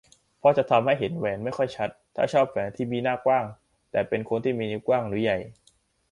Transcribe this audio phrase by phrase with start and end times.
[0.39, 3.45] เพราะจะทำให้เห็นแหวนไม่ค่อยชัด ถ้าชอบแหวนที่มีหน้ากว้าง
[3.91, 5.39] แต่เป็นคนที่มีนิ้วกว้างหรือใหญ่